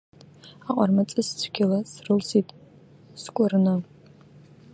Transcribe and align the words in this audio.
Аҟармаҵыс 0.69 1.27
цәгьала 1.39 1.79
срылсит 1.91 2.47
скәырны. 3.21 3.73